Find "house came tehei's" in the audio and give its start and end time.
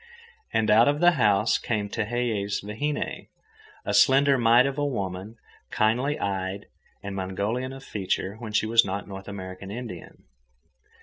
1.11-2.61